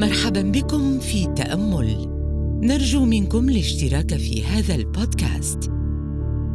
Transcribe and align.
مرحبا 0.00 0.42
بكم 0.42 0.98
في 0.98 1.26
تأمل. 1.36 2.08
نرجو 2.62 3.04
منكم 3.04 3.48
الاشتراك 3.48 4.16
في 4.16 4.44
هذا 4.44 4.74
البودكاست. 4.74 5.70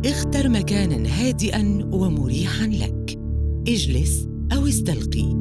اختر 0.06 0.50
مكانا 0.50 1.10
هادئا 1.10 1.90
ومريحا 1.92 2.68
لك. 2.68 3.20
اجلس 3.68 4.28
أو 4.54 4.68
استلقي. 4.68 5.36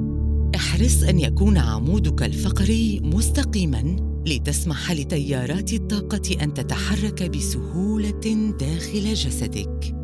احرص 0.57 1.03
أن 1.03 1.19
يكون 1.19 1.59
عمودك 1.59 2.23
الفقري 2.23 3.01
مستقيما 3.05 3.97
لتسمح 4.27 4.93
لتيارات 4.93 5.73
الطاقة 5.73 6.43
أن 6.43 6.55
تتحرك 6.55 7.31
بسهولة 7.31 8.55
داخل 8.61 9.15
جسدك. 9.15 9.95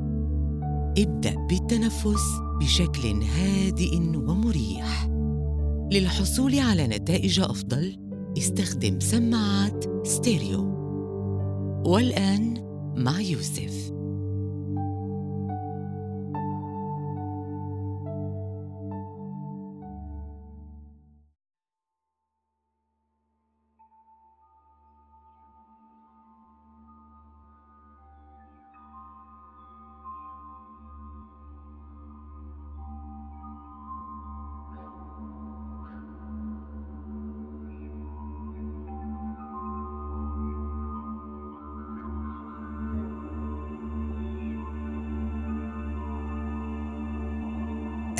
ابدأ 0.98 1.34
بالتنفس 1.50 2.24
بشكل 2.60 3.22
هادئ 3.22 3.96
ومريح. 3.96 5.11
للحصول 5.92 6.58
على 6.58 6.86
نتائج 6.86 7.40
أفضل 7.40 7.96
استخدم 8.38 9.00
سماعات 9.00 10.06
ستيريو. 10.06 10.60
والآن 11.86 12.54
مع 12.96 13.20
يوسف. 13.20 13.91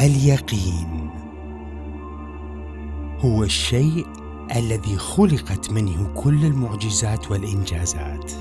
اليقين. 0.02 1.10
هو 3.20 3.44
الشيء 3.44 4.06
الذي 4.56 4.96
خلقت 4.96 5.70
منه 5.70 6.12
كل 6.14 6.44
المعجزات 6.44 7.30
والإنجازات. 7.30 8.32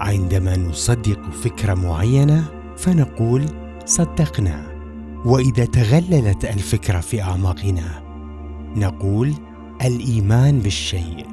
عندما 0.00 0.56
نصدق 0.56 1.30
فكرة 1.30 1.74
معينة 1.74 2.44
فنقول 2.76 3.46
صدقنا. 3.84 4.72
وإذا 5.24 5.64
تغللت 5.64 6.44
الفكرة 6.44 7.00
في 7.00 7.22
أعماقنا 7.22 8.02
نقول 8.76 9.34
الإيمان 9.82 10.58
بالشيء. 10.58 11.26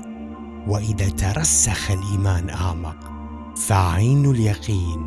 وإذا 0.68 1.10
ترسخ 1.10 1.92
الإيمان 1.92 2.50
أعمق 2.50 3.12
فعين 3.58 4.26
اليقين 4.26 5.06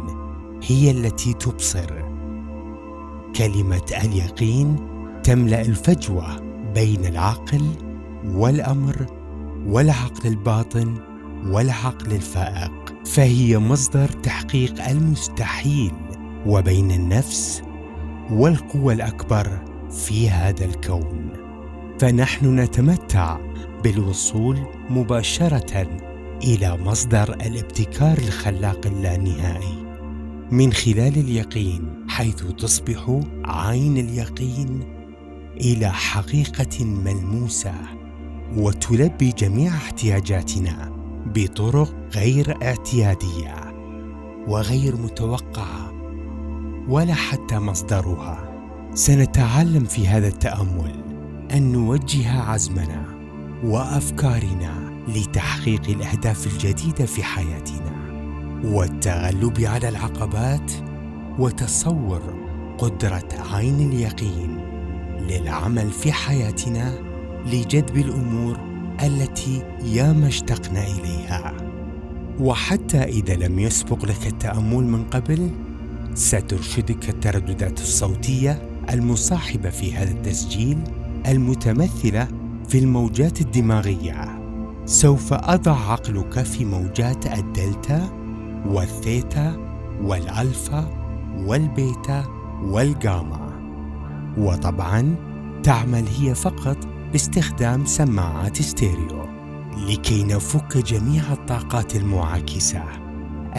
هي 0.62 0.90
التي 0.90 1.32
تبصر. 1.32 2.01
كلمة 3.36 3.92
اليقين 4.04 4.76
تملأ 5.22 5.60
الفجوة 5.60 6.26
بين 6.74 7.04
العقل 7.04 7.62
والأمر 8.24 9.06
والعقل 9.66 10.28
الباطن 10.28 10.94
والعقل 11.46 12.12
الفائق. 12.12 12.72
فهي 13.06 13.58
مصدر 13.58 14.08
تحقيق 14.08 14.88
المستحيل 14.88 15.92
وبين 16.46 16.90
النفس 16.90 17.62
والقوه 18.30 18.92
الأكبر 18.92 19.48
في 19.90 20.30
هذا 20.30 20.64
الكون. 20.64 21.28
فنحن 21.98 22.60
نتمتع 22.60 23.38
بالوصول 23.84 24.58
مباشرة 24.90 25.86
إلى 26.44 26.76
مصدر 26.76 27.34
الابتكار 27.34 28.18
الخلاق 28.18 28.86
اللانهائي. 28.86 29.82
من 30.50 30.72
خلال 30.72 31.18
اليقين 31.18 32.01
حيث 32.16 32.44
تصبح 32.44 33.20
عين 33.44 33.96
اليقين 33.96 34.80
إلى 35.60 35.92
حقيقة 35.92 36.84
ملموسة 36.84 37.74
وتلبي 38.56 39.32
جميع 39.38 39.74
احتياجاتنا 39.76 40.92
بطرق 41.26 41.94
غير 42.14 42.56
اعتيادية 42.62 43.54
وغير 44.48 44.96
متوقعة 44.96 45.92
ولا 46.88 47.14
حتى 47.14 47.58
مصدرها. 47.58 48.52
سنتعلم 48.94 49.84
في 49.84 50.08
هذا 50.08 50.28
التأمل 50.28 51.04
أن 51.54 51.72
نوجه 51.72 52.40
عزمنا 52.40 53.04
وأفكارنا 53.64 55.02
لتحقيق 55.08 55.88
الأهداف 55.88 56.46
الجديدة 56.46 57.06
في 57.06 57.22
حياتنا 57.22 57.92
والتغلب 58.64 59.60
على 59.60 59.88
العقبات 59.88 60.91
وتصور 61.38 62.22
قدرة 62.78 63.28
عين 63.52 63.88
اليقين 63.88 64.58
للعمل 65.20 65.90
في 65.90 66.12
حياتنا 66.12 66.94
لجذب 67.46 67.96
الأمور 67.96 68.58
التي 69.02 69.62
ياما 69.84 70.28
اشتقنا 70.28 70.86
إليها. 70.86 71.54
وحتى 72.40 73.02
إذا 73.02 73.34
لم 73.34 73.58
يسبق 73.58 74.04
لك 74.04 74.26
التأمل 74.26 74.84
من 74.84 75.04
قبل 75.04 75.50
سترشدك 76.14 77.08
الترددات 77.08 77.80
الصوتية 77.80 78.62
المصاحبة 78.90 79.70
في 79.70 79.94
هذا 79.94 80.10
التسجيل 80.10 80.78
المتمثلة 81.28 82.28
في 82.68 82.78
الموجات 82.78 83.40
الدماغية. 83.40 84.42
سوف 84.86 85.32
أضع 85.32 85.92
عقلك 85.92 86.42
في 86.42 86.64
موجات 86.64 87.26
الدلتا 87.26 88.08
والثيتا 88.66 89.56
والألفا 90.02 91.01
والبيتا 91.36 92.24
والجاما 92.62 93.52
وطبعا 94.38 95.16
تعمل 95.62 96.04
هي 96.18 96.34
فقط 96.34 96.76
باستخدام 97.12 97.84
سماعات 97.84 98.62
ستيريو 98.62 99.26
لكي 99.88 100.24
نفك 100.24 100.76
جميع 100.76 101.32
الطاقات 101.32 101.96
المعاكسة 101.96 102.82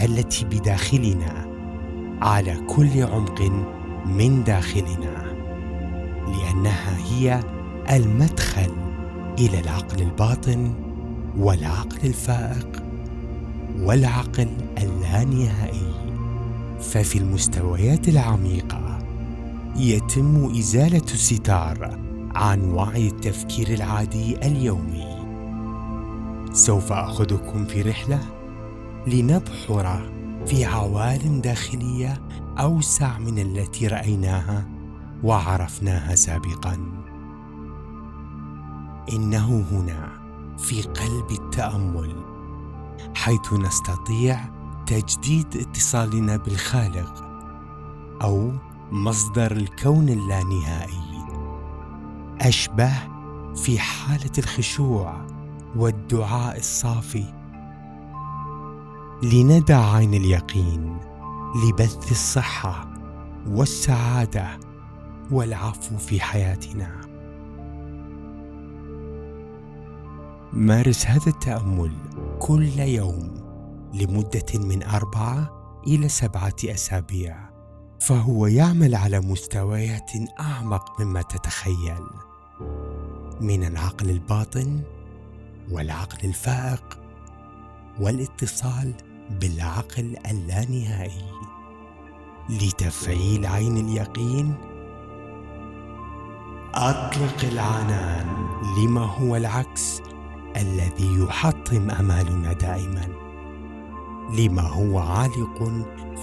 التي 0.04 0.44
بداخلنا 0.44 1.46
على 2.22 2.56
كل 2.66 3.02
عمق 3.02 3.42
من 4.06 4.44
داخلنا 4.44 5.34
لأنها 6.26 6.96
هي 7.08 7.40
المدخل 7.92 8.72
إلى 9.38 9.60
العقل 9.60 10.02
الباطن 10.02 10.74
والعقل 11.38 11.98
الفائق 12.04 12.82
والعقل 13.80 14.48
اللانهائي. 14.78 16.03
ففي 16.80 17.18
المستويات 17.18 18.08
العميقة 18.08 18.98
يتم 19.76 20.50
إزالة 20.58 21.04
الستار 21.14 21.98
عن 22.34 22.64
وعي 22.64 23.08
التفكير 23.08 23.68
العادي 23.68 24.36
اليومي. 24.46 25.14
سوف 26.52 26.92
أخذكم 26.92 27.64
في 27.64 27.82
رحلة 27.82 28.20
لنبحر 29.06 30.10
في 30.46 30.64
عوالم 30.64 31.40
داخلية 31.40 32.22
أوسع 32.58 33.18
من 33.18 33.38
التي 33.38 33.86
رأيناها 33.86 34.68
وعرفناها 35.24 36.14
سابقا. 36.14 36.78
إنه 39.12 39.64
هنا 39.72 40.08
في 40.58 40.82
قلب 40.82 41.30
التأمل 41.30 42.14
حيث 43.14 43.52
نستطيع 43.52 44.53
تجديد 44.86 45.56
اتصالنا 45.56 46.36
بالخالق 46.36 47.24
أو 48.22 48.52
مصدر 48.92 49.52
الكون 49.52 50.08
اللانهائي. 50.08 51.24
أشبه 52.40 52.92
في 53.54 53.78
حالة 53.78 54.30
الخشوع 54.38 55.26
والدعاء 55.76 56.58
الصافي. 56.58 57.24
لندع 59.22 59.94
عين 59.94 60.14
اليقين 60.14 60.98
لبث 61.64 62.10
الصحة 62.10 62.86
والسعادة 63.48 64.58
والعفو 65.30 65.96
في 65.96 66.20
حياتنا. 66.20 67.00
مارس 70.52 71.06
هذا 71.06 71.26
التأمل 71.26 71.92
كل 72.38 72.78
يوم 72.78 73.43
لمدة 73.94 74.58
من 74.58 74.82
أربعة 74.82 75.64
إلى 75.86 76.08
سبعة 76.08 76.56
أسابيع 76.64 77.36
فهو 78.00 78.46
يعمل 78.46 78.94
على 78.94 79.20
مستويات 79.20 80.10
أعمق 80.40 81.00
مما 81.00 81.22
تتخيل. 81.22 82.04
من 83.40 83.64
العقل 83.64 84.10
الباطن 84.10 84.80
والعقل 85.70 86.28
الفائق 86.28 86.98
والاتصال 88.00 88.94
بالعقل 89.40 90.16
اللانهائي. 90.30 91.24
لتفعيل 92.48 93.46
عين 93.46 93.76
اليقين 93.76 94.54
أطلق 96.74 97.44
العنان 97.44 98.26
لما 98.78 99.00
هو 99.00 99.36
العكس 99.36 100.00
الذي 100.56 101.18
يحطم 101.18 101.90
أمالنا 101.90 102.52
دائما. 102.52 103.23
لما 104.32 104.62
هو 104.62 104.98
عالق 104.98 105.72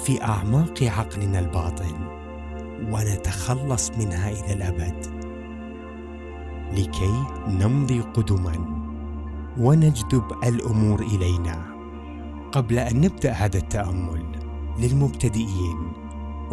في 0.03 0.23
أعماق 0.23 0.83
عقلنا 0.83 1.39
الباطن 1.39 2.21
ونتخلص 2.91 3.91
منها 3.91 4.29
إلى 4.29 4.53
الأبد. 4.53 5.05
لكي 6.73 7.23
نمضي 7.47 7.99
قدما 7.99 8.81
ونجذب 9.57 10.23
الأمور 10.43 11.01
إلينا. 11.01 11.71
قبل 12.51 12.79
أن 12.79 13.01
نبدأ 13.01 13.31
هذا 13.31 13.57
التأمل 13.57 14.25
للمبتدئين 14.79 15.91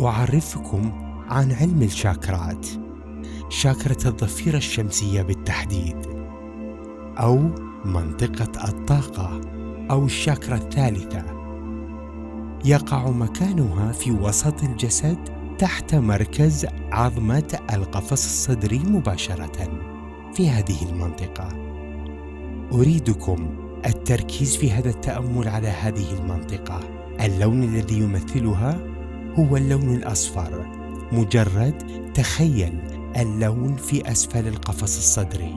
أعرفكم 0.00 0.92
عن 1.28 1.52
علم 1.52 1.82
الشاكرات 1.82 2.66
شاكرة 3.48 4.08
الضفيره 4.08 4.56
الشمسية 4.56 5.22
بالتحديد 5.22 5.96
أو 7.18 7.38
منطقة 7.84 8.68
الطاقة 8.68 9.40
أو 9.90 10.04
الشاكرا 10.04 10.56
الثالثة. 10.56 11.37
يقع 12.64 13.10
مكانها 13.10 13.92
في 13.92 14.10
وسط 14.10 14.62
الجسد 14.62 15.18
تحت 15.58 15.94
مركز 15.94 16.66
عظمة 16.92 17.58
القفص 17.72 18.24
الصدري 18.24 18.78
مباشرة 18.78 19.68
في 20.34 20.50
هذه 20.50 20.90
المنطقة. 20.90 21.48
أريدكم 22.72 23.48
التركيز 23.86 24.56
في 24.56 24.70
هذا 24.72 24.90
التأمل 24.90 25.48
على 25.48 25.68
هذه 25.68 26.12
المنطقة. 26.18 26.80
اللون 27.20 27.62
الذي 27.62 27.98
يمثلها 27.98 28.78
هو 29.38 29.56
اللون 29.56 29.94
الأصفر 29.94 30.66
مجرد 31.12 31.82
تخيل 32.14 32.78
اللون 33.16 33.76
في 33.76 34.10
أسفل 34.10 34.48
القفص 34.48 34.96
الصدري 34.96 35.54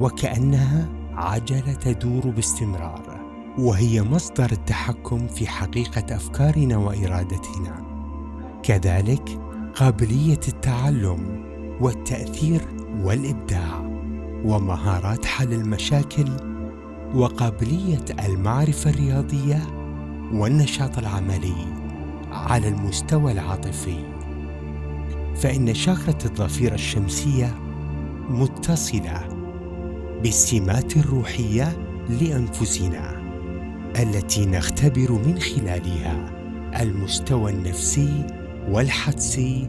وكأنها 0.00 0.88
عجلة 1.14 1.72
تدور 1.72 2.30
باستمرار. 2.30 3.17
وهي 3.58 4.02
مصدر 4.02 4.52
التحكم 4.52 5.26
في 5.26 5.46
حقيقة 5.46 6.16
أفكارنا 6.16 6.76
وإرادتنا. 6.76 7.82
كذلك 8.62 9.40
قابلية 9.74 10.40
التعلم 10.48 11.44
والتأثير 11.80 12.60
والإبداع 13.02 13.80
ومهارات 14.44 15.24
حل 15.24 15.52
المشاكل 15.52 16.26
وقابلية 17.14 18.04
المعرفة 18.26 18.90
الرياضية 18.90 19.62
والنشاط 20.32 20.98
العملي 20.98 21.66
على 22.32 22.68
المستوى 22.68 23.32
العاطفي. 23.32 24.04
فإن 25.36 25.74
شاكره 25.74 26.18
الضفيره 26.24 26.74
الشمسية 26.74 27.54
متصلة 28.30 29.28
بالسمات 30.22 30.96
الروحية 30.96 31.78
لأنفسنا. 32.08 33.17
التي 33.96 34.46
نختبر 34.46 35.12
من 35.12 35.38
خلالها 35.38 36.30
المستوى 36.80 37.50
النفسي 37.50 38.26
والحدسي 38.70 39.68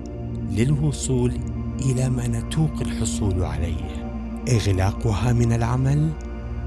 للوصول 0.52 1.34
إلى 1.82 2.10
ما 2.10 2.28
نتوق 2.28 2.82
الحصول 2.82 3.44
عليه. 3.44 4.10
إغلاقها 4.50 5.34
من 5.34 5.54
العمل 5.54 6.10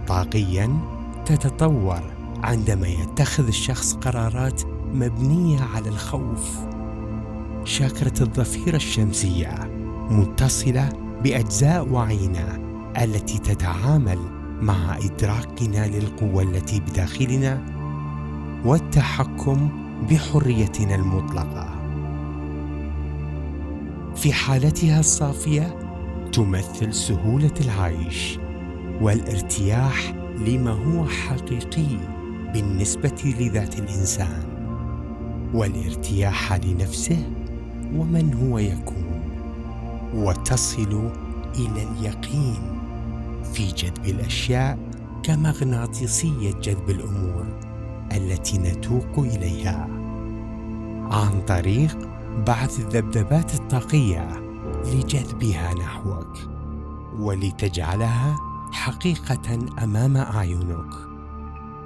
طاقيا 0.07 0.77
تتطور 1.27 2.03
عندما 2.43 2.89
يتخذ 2.89 3.47
الشخص 3.47 3.95
قرارات 3.95 4.63
مبنية 4.95 5.61
على 5.61 5.89
الخوف. 5.89 6.59
شاكرة 7.65 8.23
الضفيره 8.23 8.77
الشمسية 8.77 9.55
متصلة 10.11 10.89
بأجزاء 11.25 11.89
وعينا 11.89 12.61
التي 13.03 13.39
تتعامل 13.39 14.42
مع 14.63 14.97
إدراكنا 14.97 15.87
للقوة 15.87 16.43
التي 16.43 16.81
بداخلنا 16.81 17.63
والتحكم 18.65 19.69
بحريتنا 20.11 20.95
المطلقة. 20.95 21.69
في 24.17 24.33
حالتها 24.33 25.01
الصافية 25.01 25.79
تمثل 26.33 26.95
سهولة 26.95 27.55
العيش 27.61 28.39
والارتياح 29.01 30.15
لما 30.47 30.71
هو 30.71 31.07
حقيقي 31.07 31.97
بالنسبة 32.55 33.35
لذات 33.41 33.79
الإنسان 33.79 34.43
والارتياح 35.55 36.53
لنفسه 36.53 37.31
ومن 37.95 38.35
هو 38.35 38.59
يكون 38.59 39.21
وتصل 40.15 41.11
إلى 41.59 41.83
اليقين. 41.83 42.82
في 43.53 43.73
جذب 43.73 44.05
الأشياء 44.05 44.79
كمغناطيسية 45.23 46.53
جذب 46.53 46.91
الأمور 46.91 47.47
التي 48.13 48.59
نتوق 48.59 49.19
إليها. 49.19 49.89
عن 51.11 51.43
طريق 51.47 51.99
بعث 52.47 52.81
الذبذبات 52.81 53.55
الطاقية 53.55 54.29
لجذبها 54.85 55.75
نحوك 55.75 56.39
ولتجعلها 57.19 58.37
حقيقة 58.73 59.59
أمام 59.85 60.17
أعينك. 60.17 60.95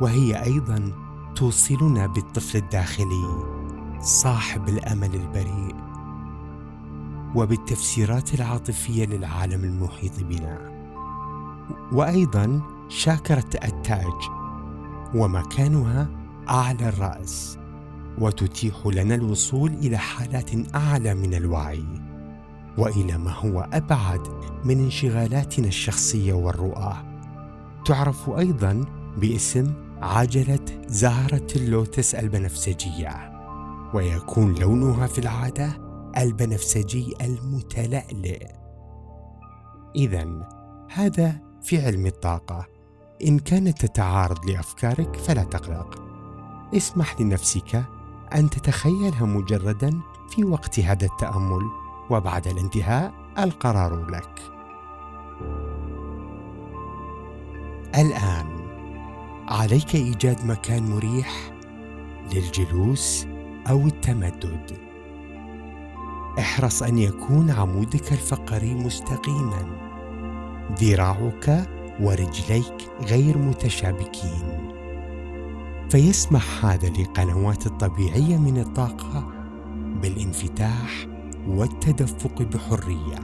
وهي 0.01 0.45
أيضا 0.45 0.93
توصلنا 1.37 2.07
بالطفل 2.07 2.59
الداخلي 2.59 3.45
صاحب 4.01 4.69
الأمل 4.69 5.15
البريء 5.15 5.75
وبالتفسيرات 7.35 8.35
العاطفية 8.35 9.07
للعالم 9.07 9.65
المحيط 9.65 10.21
بنا. 10.21 10.76
وأيضا 11.93 12.61
شاكرة 12.89 13.51
التاج 13.65 14.15
ومكانها 15.15 16.09
أعلى 16.49 16.89
الرأس 16.89 17.59
وتتيح 18.19 18.87
لنا 18.87 19.15
الوصول 19.15 19.71
إلى 19.71 19.97
حالات 19.97 20.51
أعلى 20.75 21.15
من 21.15 21.35
الوعي 21.35 21.85
وإلى 22.79 23.19
ما 23.19 23.33
هو 23.33 23.69
أبعد 23.73 24.21
من 24.65 24.79
انشغالاتنا 24.79 25.67
الشخصية 25.67 26.33
والرؤى. 26.33 26.95
تعرف 27.85 28.31
أيضا 28.31 28.85
باسم 29.19 29.73
عجلة 30.03 30.85
زهرة 30.87 31.47
اللوتس 31.57 32.15
البنفسجية 32.15 33.33
ويكون 33.95 34.55
لونها 34.55 35.07
في 35.07 35.19
العادة 35.19 35.69
البنفسجي 36.17 37.15
المتلألئ. 37.21 38.47
اذا 39.97 40.49
هذا 40.93 41.46
في 41.67 41.87
علم 41.87 42.07
الطاقة. 42.07 42.67
إن 43.27 43.39
كانت 43.39 43.87
تتعارض 43.87 44.51
لأفكارك 44.51 45.17
فلا 45.17 45.43
تقلق. 45.43 46.03
اسمح 46.77 47.21
لنفسك 47.21 47.85
أن 48.35 48.51
تتخيلها 48.51 49.25
مجردا 49.25 50.01
في 50.31 50.45
وقت 50.45 50.81
هذا 50.81 51.07
التأمل 51.07 51.63
وبعد 52.11 52.47
الانتهاء 52.47 53.13
القرار 53.39 54.11
لك. 54.11 54.41
الآن 57.99 58.47
عليك 59.49 59.95
إيجاد 59.95 60.47
مكان 60.47 60.91
مريح 60.91 61.53
للجلوس 62.35 63.27
أو 63.71 63.87
التمدد. 63.87 64.79
احرص 66.39 66.83
أن 66.83 66.99
يكون 66.99 67.51
عمودك 67.51 68.13
الفقري 68.13 68.75
مستقيما. 68.75 69.86
ذراعك 70.73 71.69
ورجليك 72.01 72.91
غير 73.03 73.39
متشابكين. 73.39 74.73
فيسمح 75.91 76.65
هذا 76.65 76.89
للقنوات 76.89 77.67
الطبيعية 77.67 78.37
من 78.37 78.59
الطاقة 78.59 79.33
بالانفتاح 80.03 81.07
والتدفق 81.49 82.43
بحرية. 82.43 83.19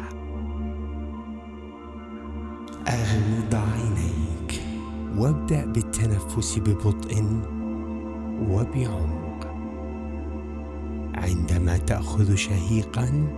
أغمض 2.89 3.55
عينيك 3.55 4.63
وابدأ 5.19 5.65
بالتنفس 5.65 6.59
ببطء 6.59 7.43
وبعمق. 8.49 9.47
عندما 11.15 11.77
تأخذ 11.77 12.35
شهيقا 12.35 13.29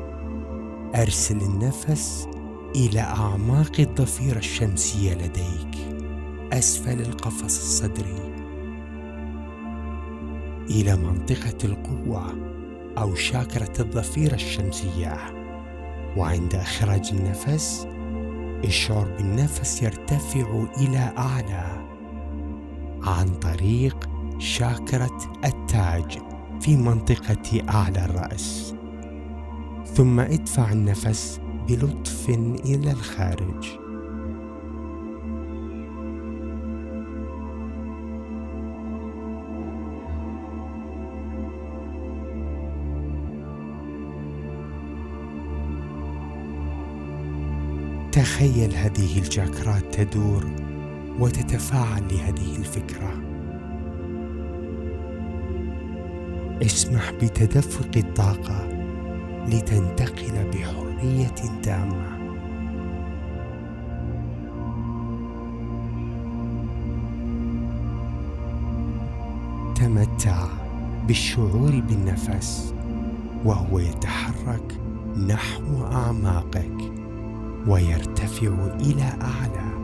أرسل 0.94 1.36
النفس 1.36 2.28
إلى 2.76 3.00
أعماق 3.00 3.72
الضفيرة 3.78 4.38
الشمسية 4.38 5.14
لديك. 5.14 5.96
أسفل 6.52 7.00
القفص 7.00 7.42
الصدري. 7.42 8.34
إلى 10.70 10.96
منطقة 10.96 11.58
القوة 11.64 12.34
أو 12.98 13.14
شاكرة 13.14 13.72
الضفيرة 13.80 14.34
الشمسية. 14.34 15.16
وعند 16.16 16.54
إخراج 16.54 17.10
النفس 17.12 17.86
اشعر 18.64 19.16
بالنفس 19.16 19.82
يرتفع 19.82 20.64
إلى 20.80 21.12
أعلى 21.18 21.86
عن 23.02 23.28
طريق 23.28 24.08
شاكرة 24.38 25.32
التاج 25.44 26.18
في 26.60 26.76
منطقة 26.76 27.62
أعلى 27.68 28.04
الرأس. 28.04 28.74
ثم 29.86 30.20
ادفع 30.20 30.72
النفس 30.72 31.40
بلطف 31.68 32.28
إلى 32.64 32.90
الخارج. 32.90 33.84
تخيل 48.12 48.74
هذه 48.74 49.18
الجاكرات 49.18 49.94
تدور 49.94 50.44
وتتفاعل 51.20 52.02
لهذه 52.12 52.56
الفكرة. 52.56 53.12
اسمح 56.62 57.10
بتدفق 57.10 57.90
الطاقة 57.96 58.68
لتنتقل 59.48 60.36
بحرية 60.94 61.60
تامة. 61.62 62.14
تمتع 69.74 70.46
بالشعور 71.06 71.82
بالنفس 71.88 72.74
وهو 73.44 73.78
يتحرك 73.78 74.80
نحو 75.28 75.84
أعماقك 75.92 76.92
ويرتفع 77.66 78.48
إلى 78.80 79.12
أعلى. 79.22 79.74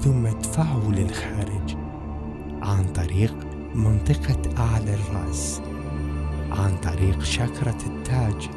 ثم 0.00 0.26
ادفعه 0.26 0.90
للخارج 0.90 1.76
عن 2.62 2.84
طريق 2.94 3.34
منطقة 3.74 4.40
أعلى 4.58 4.94
الرأس. 4.94 5.60
عن 6.54 6.76
طريق 6.76 7.22
شاكرة 7.22 7.78
التاج. 7.86 8.50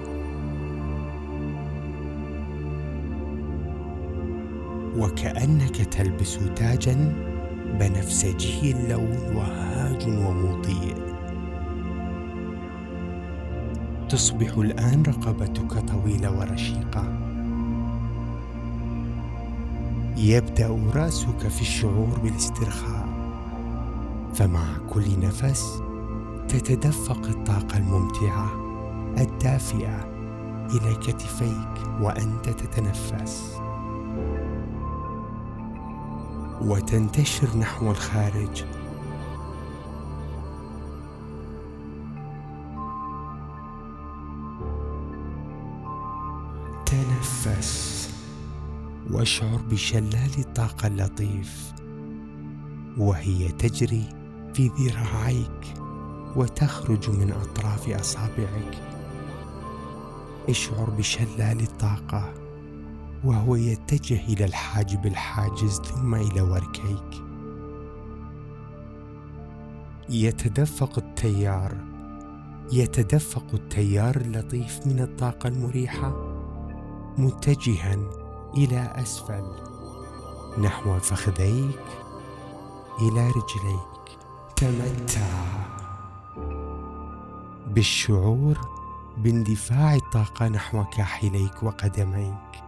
وكأنك 4.98 5.76
تلبس 5.76 6.40
تاجا 6.56 7.16
بنفسجي 7.80 8.72
اللون 8.72 9.36
وهاج 9.36 10.08
ومضيء 10.08 10.96
تصبح 14.10 14.58
الآن 14.58 15.04
رقبتك 15.08 15.74
طويلة 15.74 16.40
ورشيقة. 16.40 17.14
يبدأ 20.18 20.80
رأسك 20.96 21.48
في 21.48 21.62
الشعور 21.62 22.20
بالاسترخاء. 22.24 23.08
فمع 24.34 24.66
كل 24.90 25.20
نفس 25.20 25.82
تتدفق 26.50 27.28
الطاقة 27.28 27.78
الممتعة 27.78 28.52
الدافئة 29.18 30.06
إلى 30.70 30.96
كتفيك 30.96 32.02
وأنت 32.02 32.50
تتنفس. 32.50 33.62
وتنتشر 36.62 37.58
نحو 37.58 37.92
الخارج. 37.92 38.64
تنفس 46.86 48.10
واشعر 49.12 49.60
بشلال 49.72 50.40
الطاقة 50.40 50.88
اللطيف 50.88 51.74
وهي 52.98 53.48
تجري 53.52 54.04
في 54.54 54.68
ذراعيك. 54.68 55.87
وتخرج 56.38 57.10
من 57.10 57.32
أطراف 57.32 57.90
أصابعك. 57.90 58.82
اشعر 60.50 60.90
بشلال 60.90 61.62
الطاقة 61.62 62.34
وهو 63.24 63.56
يتجه 63.56 64.20
إلى 64.28 64.46
الحاجب 64.46 65.06
الحاجز 65.06 65.82
ثم 65.82 66.16
إلى 66.16 66.42
وركيك. 66.42 67.24
يتدفق 70.10 70.98
التيار 70.98 71.78
يتدفق 72.72 73.46
التيار 73.54 74.16
اللطيف 74.16 74.88
من 74.88 75.00
الطاقة 75.00 75.48
المريحة 75.48 76.10
متجها 77.18 77.98
إلى 78.58 78.92
أسفل 78.96 79.44
نحو 80.62 81.00
فخذيك 81.00 81.86
إلى 83.02 83.28
رجليك. 83.28 84.18
تمتع. 84.56 85.67
بالشعور 87.78 88.58
باندفاع 89.18 89.96
الطاقة 89.96 90.48
نحو 90.48 90.84
كاحليك 90.84 91.64
وقدميك. 91.64 92.64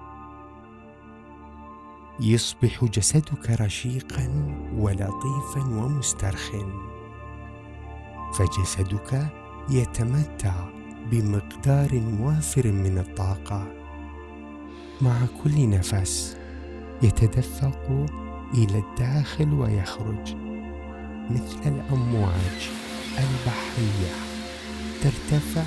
يصبح 2.19 2.85
جسدك 2.85 3.61
رشيقا 3.61 4.55
ولطيفا 4.77 5.61
ومسترخٍ. 5.61 6.51
فجسدك 8.33 9.27
يتمتع 9.69 10.53
بمقدار 11.11 12.01
وافر 12.19 12.71
من 12.71 12.97
الطاقة. 12.97 13.67
مع 15.01 15.17
كل 15.43 15.69
نفس 15.69 16.37
يتدفق 17.01 18.05
إلى 18.53 18.79
الداخل 18.79 19.53
ويخرج 19.53 20.35
مثل 21.29 21.59
الأمواج 21.65 22.69
البحرية. 23.17 24.28
ترتفع 25.03 25.63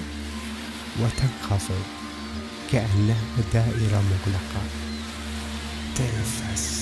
وتنخفض 1.00 1.82
كأنها 2.72 3.16
دائرة 3.52 4.02
مغلقة. 4.10 4.62
تنفس. 5.96 6.81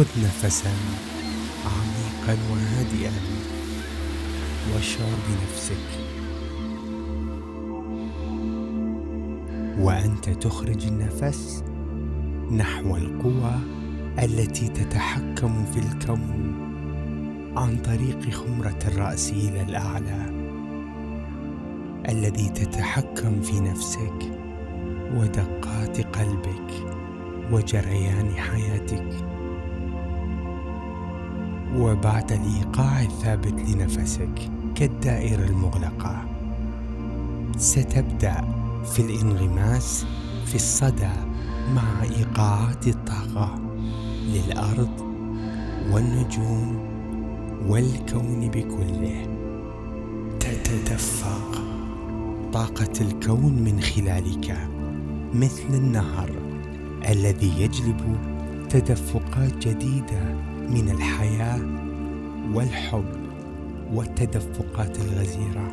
خذ 0.00 0.22
نفسا 0.24 0.70
عميقا 1.64 2.38
وهادئا 2.50 3.12
واشعر 4.74 5.16
بنفسك. 5.28 5.88
وأنت 9.78 10.28
تخرج 10.28 10.86
النفس 10.86 11.64
نحو 12.52 12.96
القوى 12.96 13.54
التي 14.22 14.68
تتحكم 14.68 15.64
في 15.64 15.78
الكون 15.78 16.54
عن 17.56 17.76
طريق 17.76 18.30
خمرة 18.30 18.78
الراس 18.86 19.30
إلى 19.30 19.62
الأعلى 19.62 20.26
الذي 22.08 22.48
تتحكم 22.48 23.40
في 23.42 23.60
نفسك 23.60 24.38
ودقات 25.14 26.00
قلبك 26.00 26.96
وجريان 27.52 28.30
حياتك. 28.36 29.29
وبعد 31.80 32.32
الإيقاع 32.32 33.02
الثابت 33.02 33.54
لنفسك 33.68 34.50
كالدائرة 34.74 35.44
المغلقة. 35.44 36.24
ستبدأ 37.56 38.44
في 38.84 39.02
الانغماس 39.02 40.06
في 40.46 40.54
الصدى 40.54 41.12
مع 41.74 42.02
إيقاعات 42.02 42.86
الطاقة 42.86 43.58
للأرض 44.28 45.00
والنجوم 45.92 46.78
والكون 47.68 48.50
بكله. 48.54 49.26
تتدفق 50.40 51.62
طاقة 52.52 52.92
الكون 53.00 53.52
من 53.52 53.80
خلالك 53.80 54.68
مثل 55.34 55.74
النهر 55.74 56.30
الذي 57.08 57.62
يجلب 57.62 58.16
تدفقات 58.70 59.66
جديدة 59.68 60.49
من 60.70 60.90
الحياة 60.90 61.60
والحب 62.54 63.04
والتدفقات 63.92 64.98
الغزيرة. 65.00 65.72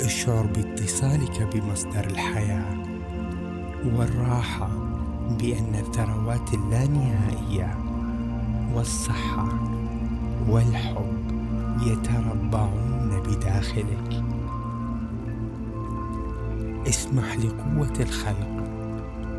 اشعر 0.00 0.46
باتصالك 0.46 1.48
بمصدر 1.54 2.04
الحياة 2.04 2.76
والراحة 3.96 4.68
بأن 5.40 5.74
الثروات 5.74 6.54
اللانهائية 6.54 7.78
والصحة 8.74 9.48
والحب 10.48 11.20
يتربعون 11.82 13.22
بداخلك. 13.26 14.24
اسمح 16.88 17.36
لقوة 17.36 17.92
الخلق 18.00 18.59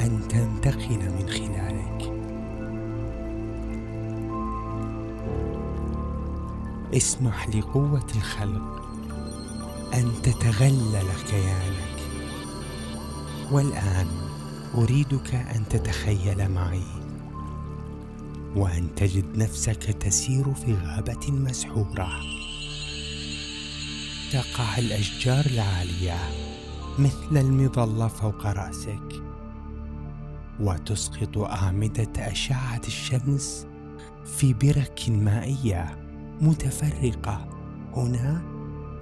أن 0.01 0.27
تنتقل 0.27 0.99
من 0.99 1.29
خلالك. 1.29 2.11
اسمح 6.93 7.49
لقوة 7.49 8.07
الخلق 8.15 8.81
أن 9.93 10.11
تتغلل 10.23 11.07
كيانك 11.29 11.99
والآن 13.51 14.07
أريدك 14.75 15.35
أن 15.35 15.63
تتخيل 15.69 16.51
معي 16.51 16.83
وأن 18.55 18.95
تجد 18.95 19.37
نفسك 19.37 19.83
تسير 19.83 20.53
في 20.53 20.73
غابة 20.73 21.31
مسحورة. 21.31 22.09
تقع 24.31 24.77
الأشجار 24.77 25.45
العالية 25.45 26.17
مثل 26.99 27.37
المظلة 27.37 28.07
فوق 28.07 28.45
رأسك. 28.45 29.30
وتسقط 30.61 31.37
أعمدة 31.37 32.11
أشعة 32.17 32.81
الشمس 32.87 33.67
في 34.25 34.53
برك 34.53 35.01
مائية 35.09 35.97
متفرقة 36.41 37.49
هنا 37.95 38.41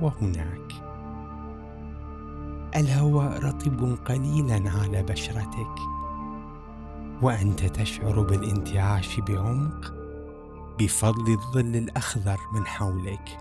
وهناك. 0.02 0.72
الهواء 2.76 3.46
رطب 3.46 3.98
قليلا 4.06 4.72
على 4.72 5.04
بشرتك 5.04 5.76
وأنت 7.22 7.66
تشعر 7.66 8.22
بالانتعاش 8.22 9.20
بعمق 9.20 9.94
بفضل 10.80 11.32
الظل 11.32 11.76
الأخضر 11.76 12.38
من 12.54 12.66
حولك. 12.66 13.38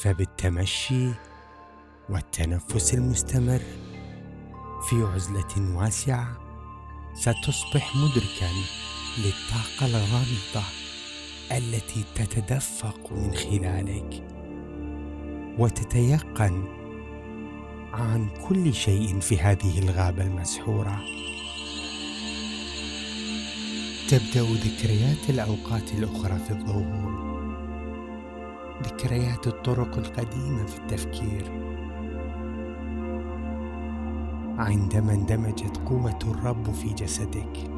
فبالتمشي 0.00 1.10
والتنفس 2.08 2.94
المستمر 2.94 3.60
في 4.88 5.02
عزلة 5.02 5.76
واسعة 5.76 6.36
ستصبح 7.14 7.96
مدركا 7.96 8.50
للطاقة 9.18 9.86
الغامضة 9.86 10.66
التي 11.52 12.04
تتدفق 12.14 13.12
من 13.12 13.34
خلالك. 13.34 14.24
وتتيقن 15.58 16.64
عن 17.92 18.28
كل 18.48 18.74
شيء 18.74 19.20
في 19.20 19.38
هذه 19.38 19.78
الغابة 19.78 20.22
المسحورة. 20.22 21.04
تبدأ 24.08 24.42
ذكريات 24.42 25.30
الأوقات 25.30 25.92
الأخرى 25.92 26.38
في 26.38 26.50
الظهور. 26.50 27.34
ذكريات 28.82 29.46
الطرق 29.46 29.98
القديمة 29.98 30.66
في 30.66 30.78
التفكير. 30.78 31.73
عندما 34.58 35.12
اندمجت 35.12 35.80
قوة 35.86 36.18
الرب 36.26 36.72
في 36.72 36.88
جسدك 36.88 37.70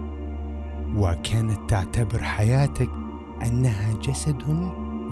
وكانت 0.97 1.71
تعتبر 1.71 2.23
حياتك 2.23 2.91
أنها 3.47 3.95
جسد 4.03 4.43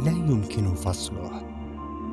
لا 0.04 0.10
يمكن 0.10 0.74
فصله. 0.74 1.42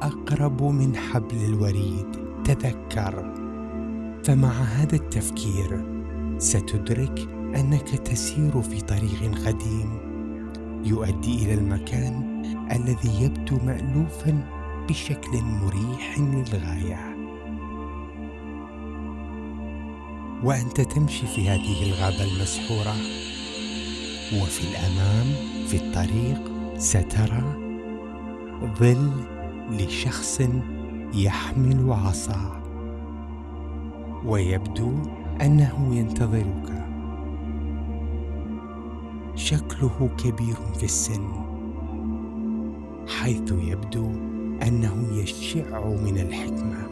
أقرب 0.01 0.63
من 0.63 0.95
حبل 0.95 1.45
الوريد 1.45 2.07
تذكر. 2.43 3.33
فمع 4.23 4.49
هذا 4.49 4.95
التفكير 4.95 5.85
ستدرك 6.37 7.19
أنك 7.55 7.89
تسير 7.89 8.61
في 8.61 8.81
طريق 8.81 9.47
قديم 9.47 9.97
يؤدي 10.85 11.45
إلى 11.45 11.53
المكان 11.53 12.43
الذي 12.71 13.23
يبدو 13.23 13.57
مالوفا 13.65 14.43
بشكل 14.89 15.41
مريح 15.41 16.19
للغاية. 16.19 17.10
وأنت 20.43 20.81
تمشي 20.81 21.27
في 21.27 21.49
هذه 21.49 21.83
الغابة 21.83 22.23
المسحورة. 22.23 22.95
وفي 24.41 24.61
الأمام 24.71 25.25
في 25.67 25.77
الطريق 25.77 26.51
سترى 26.77 27.43
ظل 28.79 29.11
لشخص 29.71 30.41
يحمل 31.13 31.93
عصا. 31.93 32.63
ويبدو 34.25 34.91
أنه 35.41 35.95
ينتظرك. 35.95 36.85
شكله 39.35 40.09
كبير 40.17 40.55
في 40.77 40.83
السن 40.83 41.27
حيث 43.07 43.51
يبدو 43.51 44.11
أنه 44.67 45.07
يشع 45.11 45.85
من 45.85 46.17
الحكمة 46.17 46.87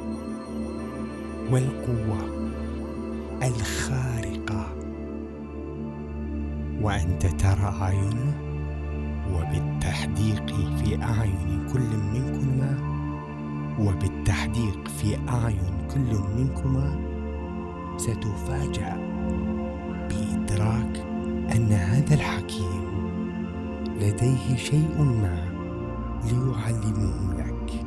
والقوة. 1.52 2.39
الخارقة. 3.44 4.66
وأنت 6.82 7.26
ترى 7.26 7.74
اعينه 7.82 8.34
وبالتحديق 9.34 10.54
في 10.78 11.04
أعين 11.04 11.66
كل 11.74 11.98
منكما 12.14 12.78
وبالتحديق 13.80 14.88
في 14.88 15.18
أعين 15.30 15.88
كل 15.94 16.20
منكما 16.38 17.00
ستفاجأ 17.98 18.98
بإدراك 20.10 20.98
أن 21.56 21.72
هذا 21.72 22.14
الحكيم 22.14 22.90
لديه 24.02 24.56
شيء 24.56 25.02
ما 25.02 25.50
ليعلمه 26.24 27.34
لك. 27.34 27.86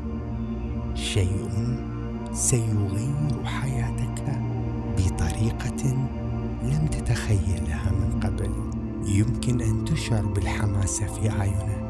شيء 0.95 1.49
سيغير 2.33 3.45
حياتك. 3.45 4.52
بطريقة 5.07 6.09
لم 6.63 6.87
تتخيلها 6.87 7.93
من 7.93 8.21
قبل. 8.21 8.51
يمكن 9.07 9.61
أن 9.61 9.85
تشعر 9.85 10.27
بالحماسة 10.27 11.07
في 11.07 11.31
أعينه. 11.31 11.83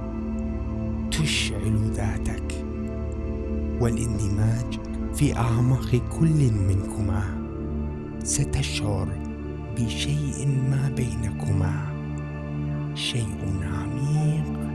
تشعل 1.11 1.91
ذاتك. 1.95 2.65
والاندماج 3.81 4.81
في 5.15 5.37
أعماق 5.37 5.97
كل 6.21 6.53
منكما. 6.53 7.23
ستشعر 8.25 9.09
بشيء 9.79 10.49
ما 10.71 10.93
بينكما. 10.97 11.93
شيء 12.95 13.61
عميق 13.63 14.73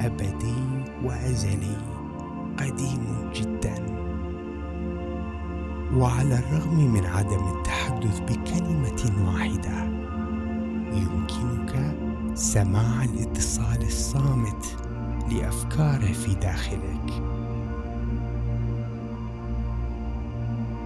أبدي 0.00 0.84
وأزلي 1.04 1.76
قديم 2.58 3.30
جدا. 3.34 4.03
وعلى 5.96 6.38
الرغم 6.38 6.92
من 6.92 7.06
عدم 7.06 7.48
التحدث 7.56 8.20
بكلمة 8.20 9.26
واحدة 9.26 9.84
يمكنك 10.92 11.94
سماع 12.34 13.04
الاتصال 13.04 13.82
الصامت 13.82 14.76
لافكاره 15.32 16.12
في 16.12 16.34
داخلك. 16.34 17.22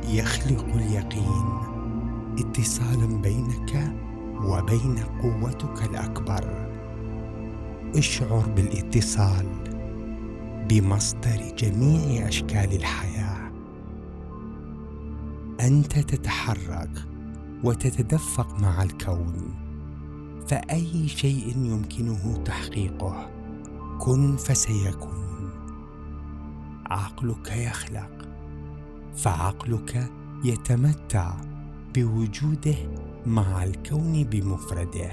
يخلق 0.09 0.66
اليقين 0.75 1.47
اتصالا 2.38 3.21
بينك 3.23 3.92
وبين 4.44 4.99
قوتك 5.23 5.90
الأكبر. 5.90 6.68
اشعر 7.97 8.44
بالاتصال 8.57 9.47
بمصدر 10.68 11.55
جميع 11.59 12.29
أشكال 12.29 12.77
الحياة. 12.77 13.08
أنت 15.61 15.99
تتحرك 15.99 16.90
وتتدفق 17.64 18.61
مع 18.61 18.83
الكون. 18.83 19.55
فأي 20.49 21.09
شيء 21.09 21.57
يمكنه 21.57 22.42
تحقيقه 22.44 23.31
كن 23.99 24.37
فسيكون. 24.37 25.51
عقلك 26.87 27.57
يخلق. 27.57 28.29
فعقلك 29.16 30.11
يتمتع 30.44 31.35
بوجوده 31.94 32.77
مع 33.27 33.64
الكون 33.64 34.25
بمفرده. 34.25 35.12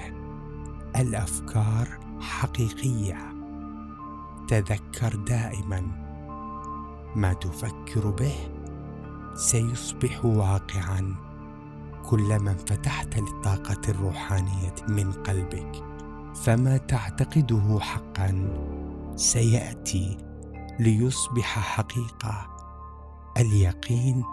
الأفكار 0.96 2.00
حقيقية. 2.20 3.18
تذكر 4.48 5.16
دائما 5.16 5.82
ما 7.16 7.34
تفكر 7.34 8.10
به 8.10 8.55
سيصبح 9.36 10.26
واقعا 10.26 11.16
كلما 12.10 12.52
انفتحت 12.52 13.18
للطاقة 13.18 13.82
الروحانية 13.90 14.76
من 14.88 15.12
قلبك. 15.12 15.84
فما 16.36 16.78
تعتقده 16.78 17.80
حقا 17.80 18.54
سيأتي 19.16 20.18
ليصبح 20.80 21.60
حقيقة. 21.60 22.48
اليقين 23.38 24.24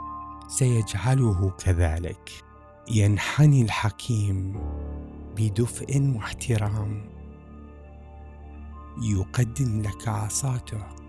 سيجعله 0.49 1.51
كذلك. 1.51 2.31
ينحني 2.91 3.63
الحكيم 3.63 4.61
بدفء 5.37 6.13
واحترام. 6.17 7.05
يقدم 9.03 9.83
لك 9.83 10.09
عصاته. 10.09 11.02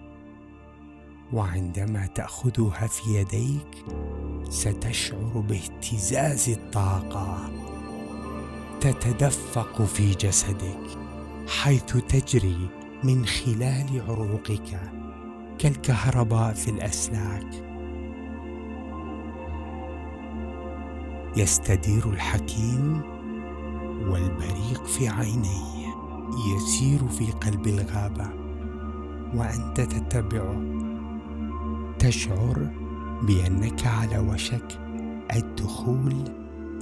وعندما 1.33 2.05
تأخذها 2.05 2.87
في 2.87 3.15
يديك 3.15 3.85
ستشعر 4.49 5.43
باهتزاز 5.49 6.49
الطاقة. 6.49 7.49
تتدفق 8.81 9.81
في 9.81 10.11
جسدك 10.11 10.97
حيث 11.47 11.97
تجري 11.97 12.69
من 13.03 13.25
خلال 13.25 14.01
عروقك 14.07 14.79
كالكهرباء 15.59 16.53
في 16.53 16.71
الأسلاك. 16.71 17.63
يستدير 21.37 22.09
الحكيم 22.09 23.01
والبريق 24.09 24.85
في 24.85 25.07
عينيه 25.07 25.93
يسير 26.55 27.07
في 27.07 27.31
قلب 27.31 27.67
الغابة. 27.67 28.29
وأنت 29.35 29.81
تتبعه 29.81 30.72
تشعر 32.03 32.69
بأنك 33.21 33.87
على 33.87 34.19
وشك 34.19 34.79
الدخول 35.35 36.13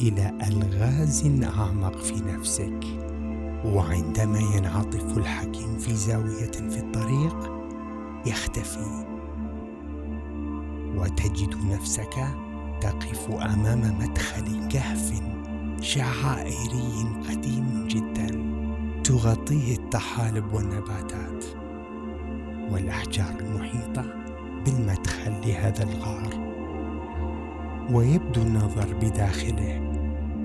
إلى 0.02 0.38
ألغاز 0.48 1.44
أعمق 1.44 1.98
في 1.98 2.14
نفسك. 2.14 2.80
وعندما 3.66 4.40
ينعطف 4.40 5.18
الحكيم 5.18 5.78
في 5.78 5.96
زاوية 5.96 6.52
في 6.52 6.80
الطريق 6.80 7.52
يختفي. 8.26 9.06
وتجد 10.96 11.56
نفسك 11.72 12.16
تقف 12.82 13.32
أمام 13.32 13.98
مدخل 14.00 14.68
كهف 14.68 15.22
شعائري 15.82 17.06
قديم 17.30 17.88
جدا 17.88 18.28
تغطيه 19.04 19.76
الطحالب 19.76 20.54
والنباتات. 20.54 21.46
والأحجار 22.72 23.36
المحيطة 23.40 24.21
بالمدخل 24.66 25.34
لهذا 25.46 25.84
الغار. 25.84 26.52
ويبدو 27.92 28.42
النظر 28.42 28.94
بداخله 29.02 29.78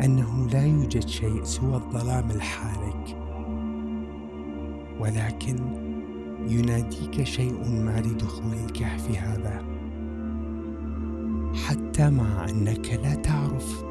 أنه 0.04 0.46
لا 0.52 0.66
يوجد 0.66 1.08
شيء 1.08 1.42
سوى 1.42 1.74
الظلام 1.74 2.30
الحالك. 2.30 3.16
ولكن 5.00 5.56
يناديك 6.48 7.22
شيء 7.22 7.68
ما 7.68 8.00
لدخول 8.00 8.54
الكهف 8.64 9.10
هذا. 9.10 9.62
حتى 11.66 12.10
مع 12.10 12.48
أنك 12.48 13.00
لا 13.04 13.14
تعرف 13.14 13.84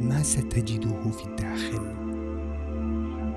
ما 0.00 0.22
ستجده 0.22 1.10
في 1.10 1.24
الداخل. 1.26 2.00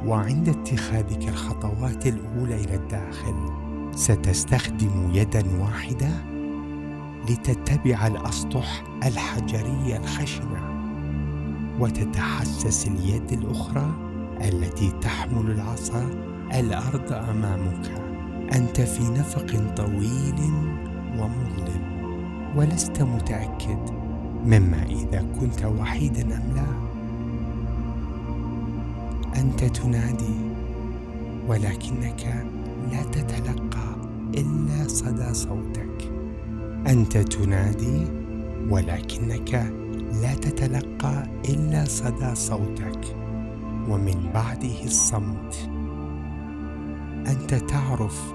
وعند 0.06 0.50
اتخاذك 0.50 1.30
الخطوات 1.30 2.08
الأولى 2.08 2.56
إلى 2.56 2.76
الداخل 2.76 3.63
ستستخدم 3.96 5.12
يدا 5.14 5.44
واحدة 5.62 6.10
لتتبع 7.30 8.08
الأسطح 8.08 8.84
الحجريه 9.06 9.98
الخشنة 9.98 10.74
وتتحسس 11.80 12.88
اليد 12.88 13.32
الأخرى 13.32 13.92
التي 14.42 14.92
تحمل 15.02 15.52
العصا 15.52 16.10
الأرض 16.54 17.14
أمامك. 17.14 17.92
أنت 18.56 18.82
في 18.82 19.04
نفق 19.04 19.74
طويل 19.76 20.54
ومظلم 21.18 21.84
ولست 22.56 23.02
متأكد 23.02 23.90
مما 24.46 24.84
إذا 24.84 25.26
كنت 25.40 25.66
وحيدا 25.66 26.22
أم 26.22 26.56
لا. 26.56 26.66
أنت 29.42 29.64
تنادي 29.64 30.36
ولكنك 31.48 32.46
لا 32.92 33.04
تتلقى 33.04 33.96
إلا 34.36 34.88
صدى 34.88 35.34
صوتك. 35.34 36.14
أنت 36.88 37.18
تنادي 37.18 38.08
ولكنك 38.70 39.74
لا 40.22 40.34
تتلقى 40.34 41.24
إلا 41.50 41.86
صدى 41.86 42.36
صوتك. 42.36 43.18
ومن 43.90 44.32
بعده 44.34 44.84
الصمت. 44.86 45.70
أنت 47.28 47.54
تعرف 47.54 48.34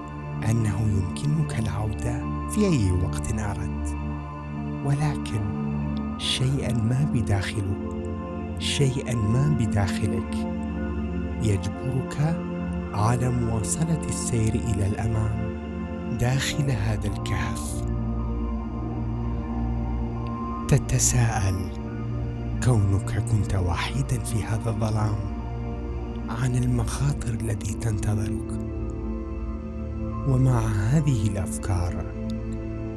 أنه 0.49 0.79
يمكنك 0.81 1.59
العودة 1.59 2.23
في 2.49 2.65
أي 2.65 2.91
وقت 2.91 3.39
أردت. 3.39 3.95
ولكن 4.85 5.41
شيئا 6.17 6.73
ما 6.73 7.11
بداخلك 7.13 7.89
شيئا 8.59 9.15
ما 9.15 9.57
بداخلك. 9.59 10.35
يجبرك 11.43 12.48
على 12.93 13.29
مواصله 13.29 14.01
السير 14.09 14.55
إلى 14.55 14.87
الأمام 14.87 15.57
داخل 16.19 16.71
هذا 16.71 17.07
الكهف. 17.07 17.83
تتساءل 20.67 21.69
كونك 22.63 23.23
كنت 23.31 23.55
وحيدا 23.55 24.23
في 24.23 24.43
هذا 24.43 24.69
الظلام 24.69 25.15
عن 26.29 26.55
المخاطر 26.55 27.33
التي 27.33 27.73
تنتظرك. 27.73 28.59
ومع 30.27 30.59
هذه 30.59 31.27
الأفكار 31.27 32.05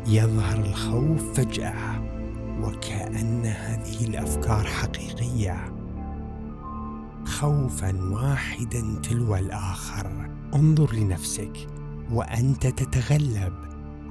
يظهر 0.07 0.59
الخوف 0.59 1.33
فجأة 1.35 2.03
وكأن 2.63 3.45
هذه 3.45 4.05
الأفكار 4.05 4.65
حقيقية. 4.65 5.72
خوفا 7.43 8.05
واحدا 8.11 9.01
تلو 9.03 9.37
الآخر. 9.37 10.31
انظر 10.55 10.95
لنفسك 10.95 11.69
وأنت 12.11 12.67
تتغلب 12.67 13.55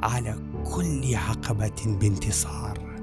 على 0.04 0.36
كل 0.76 1.16
عقبة 1.16 1.98
بانتصار. 2.02 3.02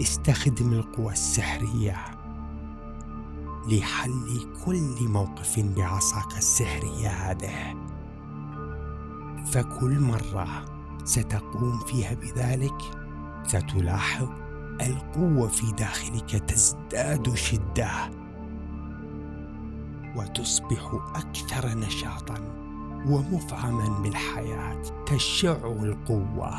استخدم 0.00 0.72
القوى 0.72 1.12
السحرية 1.12 1.96
لحل 3.68 4.46
كل 4.64 5.08
موقف 5.08 5.60
بعصاك 5.60 6.38
السحرية 6.38 7.08
هذه. 7.08 7.74
فكل 9.46 10.00
مرة 10.00 10.64
ستقوم 11.04 11.78
فيها 11.78 12.14
بذلك 12.14 12.78
ستلاحظ 13.46 14.28
القوة 14.80 15.48
في 15.48 15.72
داخلك 15.72 16.30
تزداد 16.30 17.34
شدة. 17.34 18.23
وتصبح 20.16 21.00
أكثر 21.14 21.78
نشاطا 21.78 22.34
ومفعما 23.06 24.02
بالحياة. 24.02 24.82
تشع 25.06 25.56
القوة 25.66 26.54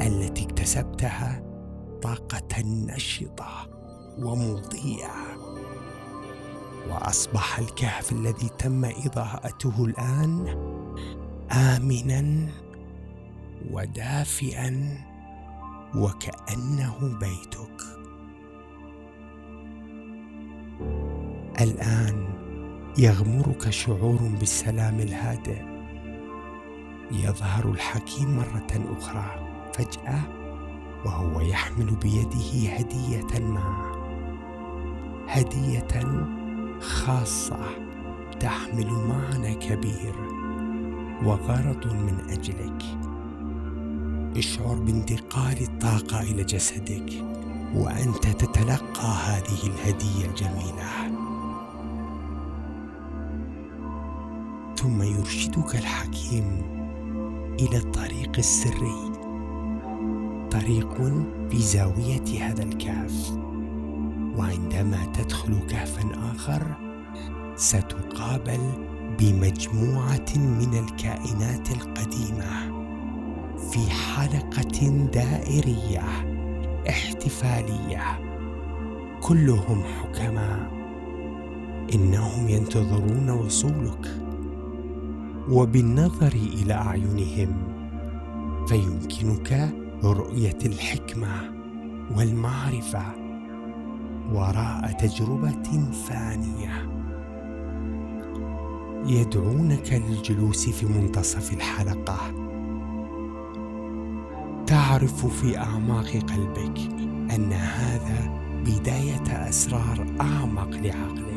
التي 0.00 0.44
اكتسبتها 0.44 1.42
طاقة 2.02 2.62
نشطة 2.64 3.68
ومضيئة. 4.18 5.40
وأصبح 6.90 7.58
الكهف 7.58 8.12
الذي 8.12 8.48
تم 8.58 8.84
إضاءته 8.84 9.84
الآن 9.84 10.46
امنا 11.52 12.48
ودافئا 13.70 14.98
وكأنه 15.94 17.18
بيتك. 17.20 17.82
الآن 21.60 22.29
يغمرك 23.00 23.70
شعور 23.70 24.18
بالسلام 24.40 25.00
الهادئ. 25.00 25.62
يظهر 27.12 27.70
الحكيم 27.70 28.36
مرة 28.36 28.96
أخرى 28.98 29.24
فجأة 29.74 30.20
وهو 31.04 31.40
يحمل 31.40 31.96
بيده 32.02 32.72
هدية 32.72 33.40
ما. 33.40 33.92
هدية 35.28 36.02
خاصة 36.80 37.60
تحمل 38.40 38.90
معنى 38.90 39.54
كبير 39.54 40.14
وغرض 41.24 41.86
من 41.86 42.16
أجلك. 42.30 42.82
اشعر 44.36 44.74
بانتقال 44.74 45.62
الطاقة 45.62 46.20
إلى 46.20 46.44
جسدك 46.44 47.12
وأنت 47.74 48.26
تتلقى 48.26 49.14
هذه 49.26 49.66
الهدية 49.66 50.26
الجميلة. 50.26 51.19
ثم 54.90 55.02
يرشدك 55.02 55.74
الحكيم 55.74 56.62
إلى 57.60 57.76
الطريق 57.76 58.32
السري. 58.38 59.12
طريق 60.50 60.94
في 61.50 61.58
زاوية 61.58 62.48
هذا 62.48 62.62
الكهف. 62.62 63.32
وعندما 64.38 65.04
تدخل 65.14 65.58
كهفا 65.68 66.02
آخر 66.34 66.62
ستقابل 67.56 68.60
بمجموعة 69.18 70.36
من 70.36 70.84
الكائنات 70.84 71.70
القديمة 71.70 72.82
في 73.70 73.90
حلقة 73.90 74.88
دائرية 75.12 76.02
احتفالية. 76.88 78.20
كلهم 79.22 79.82
حكماء. 79.84 80.70
إنهم 81.94 82.48
ينتظرون 82.48 83.30
وصولك. 83.30 84.09
وبالنظر 85.50 86.32
إلى 86.32 86.74
أعينهم 86.74 87.52
فيمكنك 88.68 89.74
رؤية 90.04 90.58
الحكمة 90.66 91.50
والمعرفة 92.16 93.02
وراء 94.32 94.92
تجربة 94.92 95.90
فانية. 96.08 96.90
يدعونك 99.06 100.02
للجلوس 100.08 100.68
في 100.68 100.86
منتصف 100.86 101.52
الحلقة. 101.52 102.18
تعرف 104.66 105.26
في 105.26 105.58
أعماق 105.58 106.08
قلبك 106.08 106.78
أن 107.34 107.52
هذا 107.52 108.40
بداية 108.66 109.48
أسرار 109.48 110.06
أعمق 110.20 110.70
لعقلك. 110.70 111.29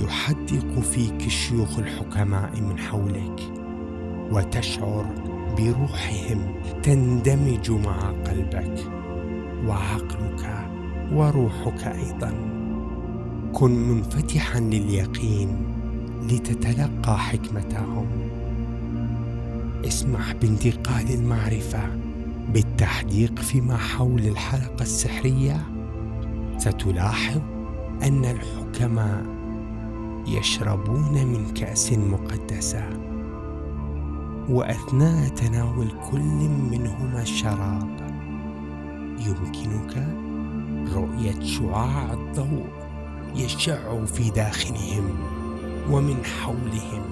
يحدق 0.00 0.80
فيك 0.80 1.26
الشيوخ 1.26 1.78
الحكماء 1.78 2.60
من 2.60 2.78
حولك 2.78 3.40
وتشعر 4.30 5.04
بروحهم 5.58 6.54
تندمج 6.82 7.70
مع 7.70 8.10
قلبك 8.10 8.74
وعقلك 9.66 10.68
وروحك 11.12 11.86
أيضا. 11.86 12.32
كن 13.52 13.70
منفتحا 13.70 14.60
لليقين 14.60 15.48
لتتلقى 16.22 17.18
حكمتهم. 17.18 18.06
اسمح 19.84 20.32
بانتقال 20.32 21.14
المعرفة 21.14 21.82
بالتحديق 22.48 23.38
فيما 23.38 23.76
حول 23.76 24.20
الحلقة 24.20 24.82
السحرية. 24.82 25.62
ستلاحظ 26.58 27.40
أن 28.02 28.24
الحكماء 28.24 29.41
يشربون 30.26 31.26
من 31.26 31.54
كأس 31.54 31.92
مقدسة. 31.92 32.88
وأثناء 34.48 35.28
تناول 35.28 35.88
كل 36.10 36.48
منهما 36.70 37.22
الشراب 37.22 37.96
يمكنك 39.18 40.08
رؤية 40.94 41.40
شعاع 41.44 42.12
الضوء 42.12 42.66
يشع 43.34 44.04
في 44.04 44.30
داخلهم 44.30 45.04
ومن 45.90 46.24
حولهم. 46.24 47.02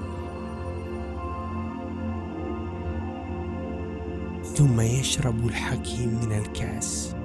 ثم 4.44 4.80
يشرب 4.80 5.46
الحكيم 5.46 6.08
من 6.08 6.32
الكأس. 6.32 7.16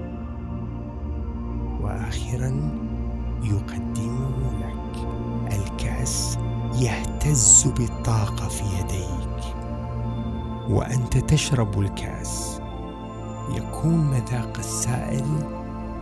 واخرا 1.81 2.71
يقدمه 3.43 4.44
الكاس 6.05 6.37
يهتز 6.75 7.67
بالطاقة 7.77 8.47
في 8.47 8.63
يديك. 8.79 9.55
وأنت 10.69 11.17
تشرب 11.17 11.79
الكأس. 11.79 12.61
يكون 13.51 13.97
مذاق 13.97 14.57
السائل 14.57 15.25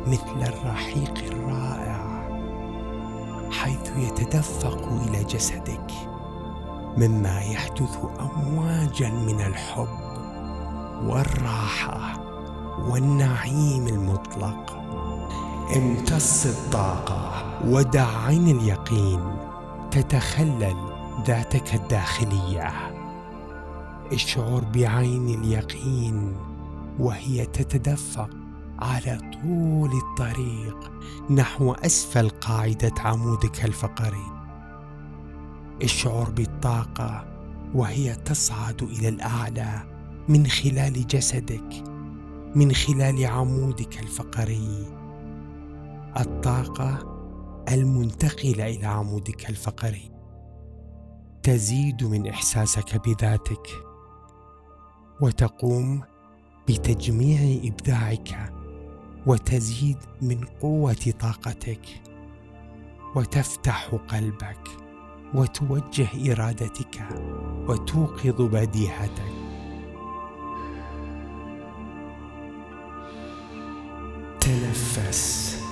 مثل 0.08 0.54
الرحيق 0.54 1.14
الرائع 1.32 2.24
حيث 3.52 3.92
يتدفق 3.98 4.88
إلى 5.08 5.24
جسدك. 5.24 5.92
مما 6.98 7.42
يحدث 7.42 7.98
امواجا 8.20 9.10
من 9.10 9.42
الحب 9.42 9.88
والراحة 11.04 12.20
والنعيم 12.90 13.88
المطلق. 13.88 14.78
امتص 15.76 16.46
الطاقة 16.46 17.44
ودع 17.66 18.26
عين 18.26 18.48
اليقين. 18.48 19.53
تتخلل 19.94 20.76
ذاتك 21.28 21.76
الداخلية. 21.76 22.72
اشعر 24.12 24.64
بعين 24.74 25.28
اليقين 25.28 26.36
وهي 27.00 27.46
تتدفق 27.46 28.30
على 28.80 29.18
طول 29.34 29.92
الطريق 29.92 30.92
نحو 31.30 31.72
أسفل 31.72 32.30
قاعدة 32.30 32.94
عمودك 33.00 33.66
الفقري. 33.66 34.32
اشعر 35.84 36.30
بالطاقة 36.30 37.26
وهي 37.74 38.16
تصعد 38.16 38.84
إلى 38.84 39.10
الأعلى 39.10 39.84
من 40.28 40.48
خلال 40.48 41.08
جسدك 41.08 41.84
من 42.56 42.72
خلال 42.72 43.26
عمودك 43.26 44.00
الفقري. 44.00 44.86
الطاقة 46.20 47.13
المنتقله 47.72 48.66
إلى 48.66 48.86
عمودك 48.86 49.50
الفقري. 49.50 50.12
تزيد 51.44 52.04
من 52.04 52.28
إحساسك 52.28 53.08
بذاتك 53.08 53.68
وتقوم 55.22 56.02
بتجميع 56.68 57.60
إبداعك 57.64 58.54
وتزيد 59.28 59.98
من 60.22 60.46
قوة 60.46 61.14
طاقتك 61.20 61.86
وتفتح 63.16 63.96
قلبك 64.08 64.68
وتوجه 65.34 66.32
إرادتك 66.32 67.08
وتوقظ 67.68 68.42
بديهتك 68.42 69.34
تنفس. 74.40 75.63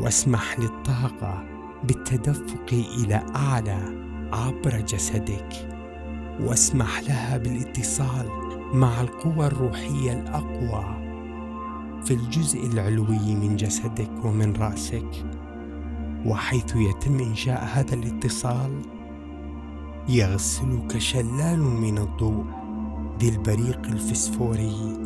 واسمح 0.00 0.58
للطاقة 0.58 1.44
بالتدفق 1.84 2.66
إلى 2.72 3.24
أعلى 3.36 3.78
عبر 4.32 4.80
جسدك. 4.80 5.68
واسمح 6.40 7.00
لها 7.00 7.36
بالاتصال 7.36 8.28
مع 8.74 9.00
القوى 9.00 9.46
الروحية 9.46 10.12
الأقوى 10.12 10.84
في 12.04 12.14
الجزء 12.14 12.66
العلوي 12.66 13.34
من 13.34 13.56
جسدك 13.56 14.10
ومن 14.24 14.52
رأسك. 14.56 15.26
وحيث 16.26 16.76
يتم 16.76 17.20
إنشاء 17.20 17.64
هذا 17.72 17.94
الاتصال 17.94 18.82
يغسلك 20.08 20.98
شلال 20.98 21.60
من 21.60 21.98
الضوء 21.98 22.44
ذي 23.20 23.28
البريق 23.28 23.86
الفسفوري 23.86 24.98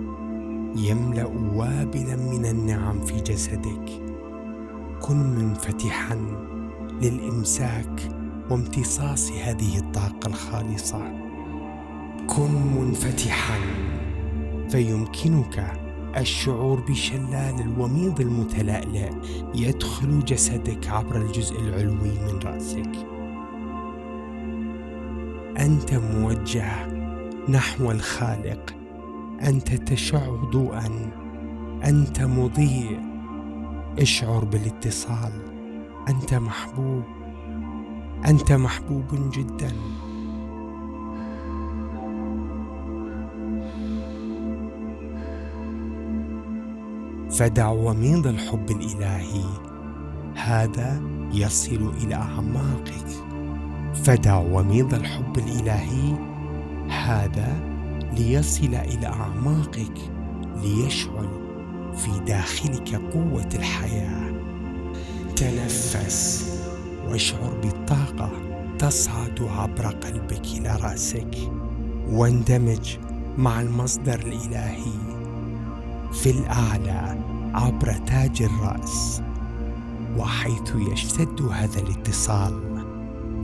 يملأ 0.77 1.27
وابلا 1.55 2.17
من 2.17 2.47
النعم 2.47 3.01
في 3.01 3.21
جسدك. 3.21 4.02
كن 5.03 5.17
منفتحا 5.17 6.17
للإمساك 7.03 8.03
وامتصاص 8.51 9.33
هذه 9.33 9.79
الطاقة 9.79 10.27
الخالصة. 10.27 10.99
كن 12.27 12.51
منفتحا 12.79 13.59
فيمكنك 14.71 15.73
الشعور 16.17 16.81
بشلال 16.81 17.61
الوميض 17.61 18.21
المتلألئ 18.21 19.11
يدخل 19.55 20.25
جسدك 20.25 20.89
عبر 20.89 21.17
الجزء 21.17 21.61
العلوي 21.61 22.19
من 22.27 22.39
رأسك. 22.45 22.93
أنت 25.59 25.95
موجه 25.95 26.87
نحو 27.49 27.91
الخالق. 27.91 28.75
أنت 29.43 29.75
تشع 29.75 30.27
ضوءا. 30.53 31.11
أنت 31.85 32.23
مضيء. 32.23 33.12
اشعر 33.99 34.45
بالاتصال. 34.45 35.33
أنت 36.09 36.35
محبوب. 36.35 37.03
أنت 38.27 38.53
محبوب 38.53 39.05
جداً. 39.13 39.73
فدع 47.31 47.69
وميض 47.69 48.27
الحب 48.27 48.71
الإلهي. 48.71 49.45
هذا 50.35 51.03
يصل 51.33 51.93
إلى 52.03 52.15
أعماقك. 52.15 53.07
فدع 53.95 54.37
وميض 54.37 54.95
الحب 54.95 55.39
الإلهي. 55.39 56.15
هذا 56.89 57.61
ليصل 58.17 58.75
إلى 58.75 59.07
أعماقك. 59.07 60.11
ليشعل. 60.63 61.42
في 61.97 62.11
داخلك 62.27 62.95
قوة 62.95 63.49
الحياة. 63.55 64.33
تنفس 65.37 66.49
واشعر 67.09 67.55
بالطاقة 67.63 68.31
تصعد 68.79 69.43
عبر 69.43 69.87
قلبك 69.87 70.47
إلى 70.47 70.79
رأسك. 70.83 71.37
واندمج 72.11 72.97
مع 73.39 73.61
المصدر 73.61 74.15
الإلهي 74.15 74.93
في 76.13 76.31
الأعلى 76.31 77.19
عبر 77.55 77.93
تاج 77.93 78.43
الرأس. 78.43 79.23
وحيث 80.19 80.75
يشتد 80.93 81.43
هذا 81.43 81.81
الاتصال 81.81 82.85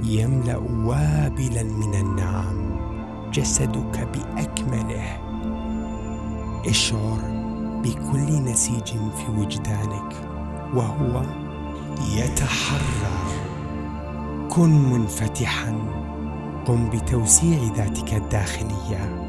يملأ 0.02 0.56
وابلا 0.56 1.62
من 1.62 1.94
النعم 1.94 2.78
جسدك 3.32 4.08
بأكمله. 4.14 5.18
اشعر 6.66 7.37
بكل 7.82 8.44
نسيج 8.44 8.88
في 8.88 9.32
وجدانك 9.38 10.14
وهو 10.74 11.22
يتحرر. 12.16 13.28
كن 14.50 14.70
منفتحا. 14.70 15.78
قم 16.66 16.90
بتوسيع 16.90 17.58
ذاتك 17.76 18.14
الداخلية. 18.14 19.24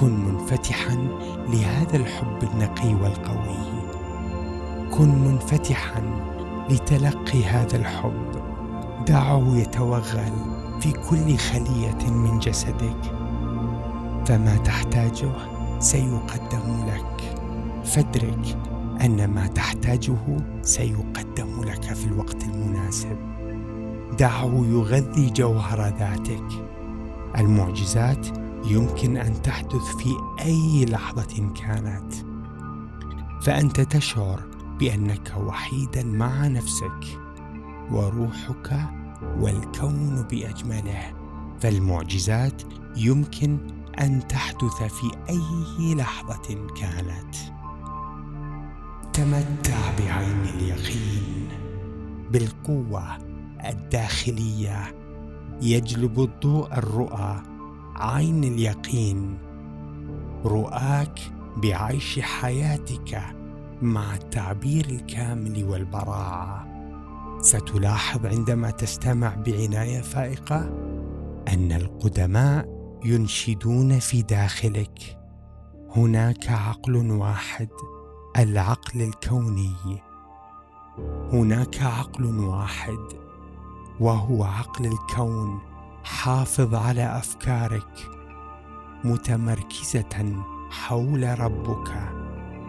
كن 0.00 0.24
منفتحا 0.24 1.08
لهذا 1.48 1.96
الحب 1.96 2.42
النقي 2.42 2.94
والقوي. 2.94 3.58
كن 4.90 5.08
منفتحا 5.08 6.02
لتلقي 6.70 7.44
هذا 7.44 7.76
الحب. 7.76 8.30
دعه 9.06 9.56
يتوغل 9.56 10.32
في 10.80 10.92
كل 10.92 11.36
خلية 11.36 12.10
من 12.10 12.38
جسدك. 12.38 13.12
فما 14.26 14.56
تحتاجه 14.56 15.30
سيقدم 15.78 16.86
لك. 16.86 17.45
فادرك 17.86 18.58
أن 19.04 19.30
ما 19.30 19.46
تحتاجه 19.46 20.16
سيقدم 20.62 21.64
لك 21.64 21.82
في 21.82 22.06
الوقت 22.06 22.44
المناسب. 22.44 23.16
دعه 24.18 24.64
يغذي 24.68 25.30
جوهر 25.30 25.80
ذاتك. 25.98 26.66
المعجزات 27.38 28.26
يمكن 28.66 29.16
أن 29.16 29.42
تحدث 29.42 29.96
في 29.98 30.14
أي 30.40 30.84
لحظة 30.84 31.52
كانت. 31.54 32.12
فأنت 33.42 33.80
تشعر 33.80 34.40
بأنك 34.78 35.34
وحيدا 35.46 36.04
مع 36.04 36.46
نفسك. 36.46 37.18
وروحك 37.90 38.80
والكون 39.40 40.26
بأجمله. 40.30 41.14
فالمعجزات 41.60 42.62
يمكن 42.96 43.58
أن 44.00 44.28
تحدث 44.28 44.82
في 44.82 45.10
أي 45.28 45.94
لحظة 45.94 46.66
كانت. 46.80 47.55
تمتع 49.16 49.76
بعين 49.98 50.44
اليقين 50.54 51.48
بالقوة 52.30 53.16
الداخلية. 53.68 54.94
يجلب 55.62 56.20
الضوء 56.20 56.72
الرؤى 56.78 57.42
عين 57.96 58.44
اليقين. 58.44 59.38
رؤاك 60.44 61.20
بعيش 61.56 62.20
حياتك 62.20 63.22
مع 63.82 64.14
التعبير 64.14 64.86
الكامل 64.86 65.64
والبراعة. 65.64 66.66
ستلاحظ 67.40 68.26
عندما 68.26 68.70
تستمع 68.70 69.34
بعناية 69.34 70.00
فائقة 70.00 70.58
أن 71.48 71.72
القدماء 71.72 72.68
ينشدون 73.04 73.98
في 73.98 74.22
داخلك. 74.22 75.18
هناك 75.96 76.50
عقل 76.50 77.10
واحد 77.10 77.68
العقل 78.38 79.02
الكوني. 79.02 79.74
هناك 81.32 81.82
عقل 81.82 82.24
واحد 82.38 82.98
وهو 84.00 84.44
عقل 84.44 84.86
الكون 84.86 85.60
حافظ 86.04 86.74
على 86.74 87.18
أفكارك 87.18 88.10
متمركزة 89.04 90.42
حول 90.70 91.40
ربك. 91.40 91.88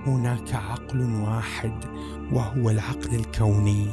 هناك 0.05 0.55
عقل 0.55 1.01
واحد 1.01 1.85
وهو 2.31 2.69
العقل 2.69 3.15
الكوني. 3.15 3.87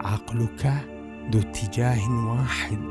عقلك 0.00 0.86
ذو 1.32 1.40
اتجاه 1.40 2.10
واحد 2.10 2.82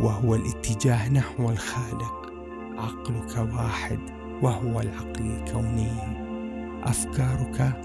وهو 0.00 0.34
الاتجاه 0.34 1.08
نحو 1.08 1.50
الخالق. 1.50 2.32
عقلك 2.78 3.54
واحد 3.54 4.00
وهو 4.42 4.80
العقل 4.80 5.20
الكوني. 5.20 6.23
أفكارك 6.84 7.82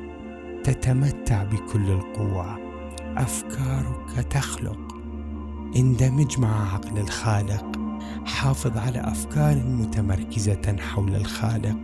تتمتع 0.63 1.43
بكل 1.43 1.91
القوه 1.91 2.57
أفكارك 3.17 4.25
تخلق. 4.29 4.95
اندمج 5.75 6.39
مع 6.39 6.73
عقل 6.73 6.97
الخالق 6.99 7.79
حافظ 8.25 8.77
على 8.77 8.99
أفكار 8.99 9.55
متمركزة 9.55 10.75
حول 10.79 11.15
الخالق. 11.15 11.79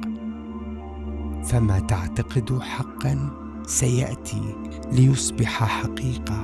فما 1.43 1.79
تعتقد 1.79 2.59
حقا 2.59 3.29
سيأتي 3.67 4.55
ليصبح 4.91 5.63
حقيقة. 5.63 6.43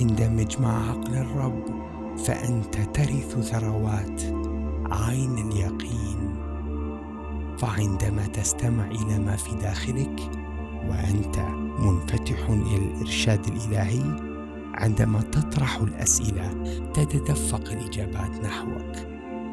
اندمج 0.00 0.60
مع 0.60 0.90
عقل 0.90 1.14
الرب 1.14 1.64
فأنت 2.26 2.76
ترث 2.76 3.38
ثروات 3.38 4.22
عين 4.90 5.38
اليقين. 5.38 6.03
فعندما 7.64 8.26
تستمع 8.26 8.86
إلى 8.86 9.18
ما 9.18 9.36
في 9.36 9.54
داخلك 9.54 10.20
وأنت 10.88 11.38
منفتح 11.78 12.48
إلى 12.48 12.76
الارشاد 12.76 13.46
الإلهي 13.46 14.02
عندما 14.74 15.20
تطرح 15.20 15.76
الأسئلة 15.76 16.50
تتدفق 16.94 17.72
الإجابات 17.72 18.44
نحوك 18.44 18.96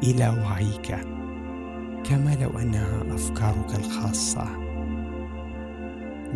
إلى 0.02 0.28
وعيك. 0.28 0.96
كما 2.04 2.36
لو 2.40 2.58
أنها 2.58 3.14
أفكارك 3.14 3.74
الخاصة. 3.74 4.46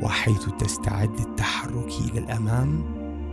وحيث 0.02 0.48
تستعد 0.58 1.20
للتحرك 1.20 1.90
إلى 2.10 2.18
الأمام 2.18 2.84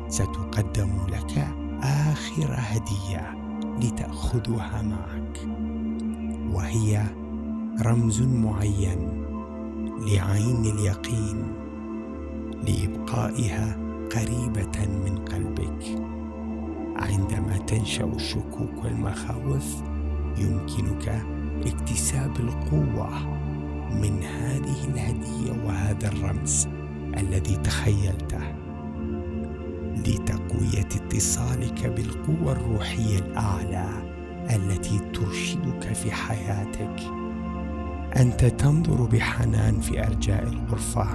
ستقدم 0.07 0.91
لك 1.07 1.47
آخر 1.83 2.55
هدية 2.57 3.35
لتأخذها 3.81 4.81
معك 4.81 5.39
وهي 6.53 7.22
رمز 7.81 8.21
معين 8.21 9.25
لعين 10.07 10.65
اليقين 10.65 11.53
لإبقائها 12.67 13.77
قريبة 14.15 14.87
من 15.05 15.17
قلبك. 15.17 15.85
عندما 16.95 17.57
تنشأ 17.67 18.05
الشكوك 18.05 18.83
والمخاوف 18.83 19.83
يمكنك 20.37 21.25
اكتساب 21.65 22.37
القوة 22.39 23.09
من 24.01 24.23
هذه 24.23 24.85
الهدية 24.85 25.65
وهذا 25.65 26.07
الرمز 26.07 26.67
الذي 27.17 27.55
تخيلته. 27.55 28.55
لتقوية 29.97 30.89
اتصالك 30.95 31.85
بالقوة 31.87 32.51
الروحية 32.51 33.19
الأعلى 33.19 33.89
التي 34.55 34.99
ترشدك 35.13 35.93
في 35.93 36.11
حياتك. 36.11 37.22
أنت 38.17 38.45
تنظر 38.45 39.05
بحنان 39.05 39.79
في 39.79 40.07
أرجاء 40.07 40.43
الغرفة 40.43 41.07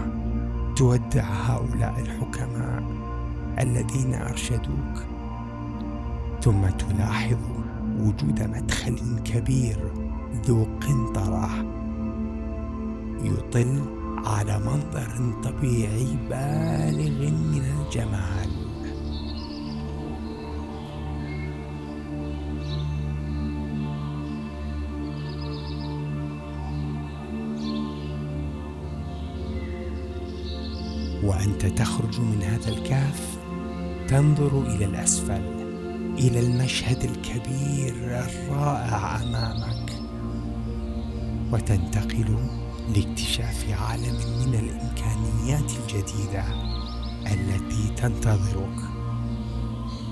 تودع 0.76 1.24
هؤلاء 1.24 1.94
الحكماء 2.00 2.82
الذين 3.58 4.14
أرشدوك 4.14 5.04
ثم 6.42 6.66
تلاحظ 6.78 7.38
وجود 8.00 8.42
مدخل 8.42 8.98
كبير 9.24 9.78
ذو 10.46 10.66
قنطرة 10.80 11.48
يطل 13.22 13.84
على 14.26 14.58
منظر 14.58 15.32
طبيعي 15.44 16.16
بالغ 16.30 17.30
من 17.30 17.62
الجمال. 17.64 18.57
وأنت 31.28 31.66
تخرج 31.66 32.20
من 32.20 32.42
هذا 32.42 32.68
الكهف 32.68 33.38
تنظر 34.08 34.62
إلى 34.66 34.84
الأسفل 34.84 35.42
إلى 36.18 36.40
المشهد 36.40 37.04
الكبير 37.04 37.94
الرائع 37.96 39.22
أمامك. 39.22 39.92
وتنتقل 41.52 42.38
لاكتشاف 42.94 43.66
عالم 43.70 44.16
من 44.46 44.54
الإمكانيات 44.54 45.70
الجديدة 45.70 46.44
التي 47.26 47.94
تنتظرك 47.96 48.78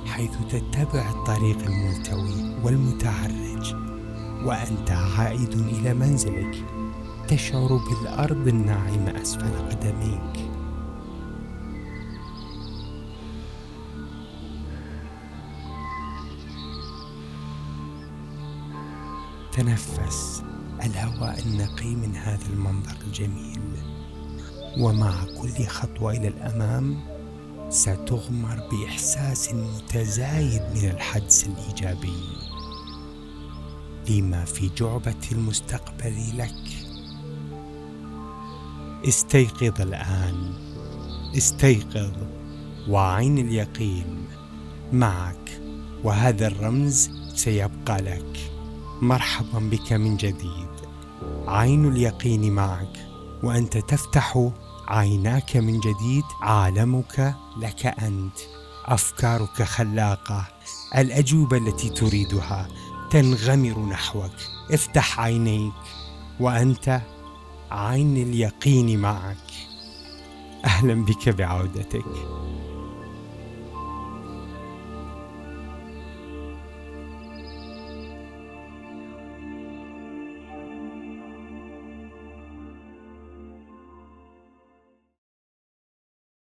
حيث 0.07 0.31
تتبع 0.51 1.11
الطريق 1.11 1.59
الملتوي 1.67 2.55
والمتعرج 2.65 3.75
وأنت 4.45 4.91
عائد 4.91 5.53
إلى 5.53 5.95
منزلك 5.95 6.65
تشعر 7.29 7.77
بالأرض 7.77 8.49
الناعمة 8.49 9.23
أسفل 9.23 9.69
قدميك. 9.71 10.46
تنفس 19.57 20.43
الهواء 20.85 21.39
النقي 21.39 21.95
من 21.95 22.17
هذا 22.17 22.47
المنظر 22.53 22.97
الجميل. 23.07 23.61
ومع 24.79 25.15
كل 25.43 25.67
خطوة 25.67 26.13
إلى 26.13 26.29
الأمام 26.29 27.01
ستغمر 27.69 28.69
بإحساس 28.71 29.55
متزايد 29.55 30.63
من 30.63 30.91
الحدس 30.91 31.47
الإيجابي. 31.47 32.23
لما 34.11 34.45
في 34.45 34.71
جعبة 34.77 35.15
المستقبل 35.33 36.39
لك. 36.39 36.87
استيقظ 39.09 39.81
الآن. 39.81 40.53
استيقظ. 41.37 42.13
وعين 42.89 43.39
اليقين. 43.39 44.27
معك. 44.93 45.61
وهذا 46.05 46.47
الرمز 46.47 47.11
سيبقى 47.35 48.03
لك. 48.03 48.56
مرحبا 49.03 49.59
بك 49.59 49.93
من 49.93 50.17
جديد. 50.17 50.69
عين 51.47 51.89
اليقين 51.89 52.53
معك 52.53 53.09
وأنت 53.43 53.79
تفتح 53.79 54.51
عيناك 54.89 55.57
من 55.57 55.81
جديد. 55.81 56.25
عالمك 56.43 57.35
لك 57.59 57.87
أنت 57.87 58.39
أفكارك 58.85 59.63
خلاقة. 59.63 60.47
الأجوبة 60.97 61.57
التي 61.57 61.89
تريدها 61.89 62.69
تنغمر 63.11 63.79
نحوك. 63.79 64.33
افتح 64.71 65.21
عينيك 65.21 65.73
وأنت 66.41 67.01
عين 67.71 68.17
اليقين 68.17 68.99
معك. 69.01 69.37
أهلا 70.65 71.05
بك 71.05 71.29
بعودتك. 71.29 72.05